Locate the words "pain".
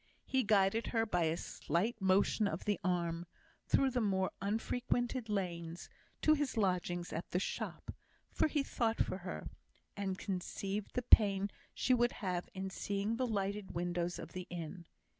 11.03-11.51